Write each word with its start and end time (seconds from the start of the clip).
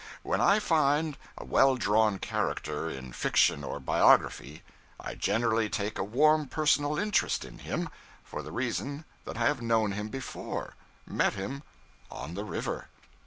When 0.23 0.41
I 0.41 0.57
find 0.57 1.15
a 1.37 1.45
well 1.45 1.75
drawn 1.75 2.17
character 2.17 2.89
in 2.89 3.13
fiction 3.13 3.63
or 3.63 3.79
biography, 3.79 4.63
I 4.99 5.13
generally 5.13 5.69
take 5.69 5.99
a 5.99 6.03
warm 6.03 6.47
personal 6.47 6.97
interest 6.97 7.45
in 7.45 7.59
him, 7.59 7.87
for 8.23 8.41
the 8.41 8.51
reason 8.51 9.05
that 9.25 9.37
I 9.37 9.45
have 9.45 9.61
known 9.61 9.91
him 9.91 10.09
before 10.09 10.73
met 11.05 11.33
him 11.35 11.61
on 12.09 12.33
the 12.33 12.43
river. 12.43 12.87